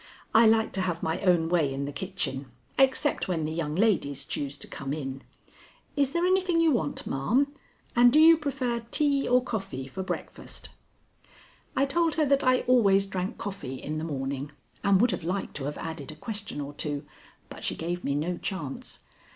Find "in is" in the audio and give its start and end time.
4.93-6.11